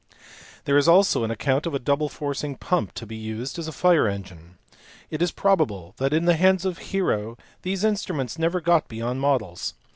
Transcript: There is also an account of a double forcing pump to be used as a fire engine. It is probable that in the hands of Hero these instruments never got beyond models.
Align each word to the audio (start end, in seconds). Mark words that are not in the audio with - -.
There 0.65 0.79
is 0.79 0.87
also 0.87 1.23
an 1.23 1.29
account 1.29 1.67
of 1.67 1.75
a 1.75 1.79
double 1.87 2.09
forcing 2.09 2.55
pump 2.55 2.93
to 2.95 3.05
be 3.05 3.15
used 3.15 3.59
as 3.59 3.67
a 3.67 3.71
fire 3.71 4.07
engine. 4.07 4.57
It 5.11 5.21
is 5.21 5.31
probable 5.31 5.93
that 5.97 6.11
in 6.11 6.25
the 6.25 6.35
hands 6.35 6.65
of 6.65 6.79
Hero 6.89 7.37
these 7.61 7.83
instruments 7.83 8.39
never 8.39 8.61
got 8.61 8.87
beyond 8.87 9.21
models. 9.21 9.75